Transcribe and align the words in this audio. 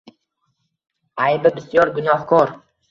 Аybi 1.27 1.55
bisyor 1.61 1.95
gunohkor. 2.01 2.59